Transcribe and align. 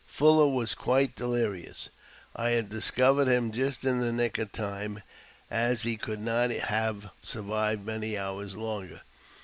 Fuller 0.07 0.47
was 0.47 0.73
quite 0.73 1.15
delirious. 1.15 1.89
I 2.35 2.49
had 2.57 2.69
discovered 2.69 3.27
him 3.27 3.51
just 3.51 3.83
in 3.85 3.99
the 4.01 4.11
nick 4.11 4.39
of 4.39 4.51
time, 4.51 5.03
as 5.51 5.83
he 5.83 5.95
could 5.95 6.19
not 6.21 6.49
have 6.49 7.11
survived 7.21 7.85
many 7.85 8.17
hours 8.17 8.57
longer. 8.57 9.03